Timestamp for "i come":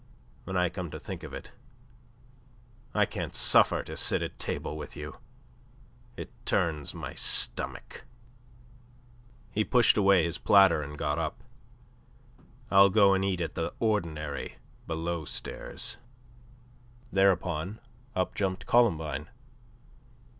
0.57-0.89